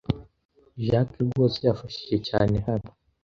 Jacques 0.87 1.17
rwose 1.25 1.57
yafashije 1.69 2.17
cyane 2.27 2.55
hano. 2.67 2.89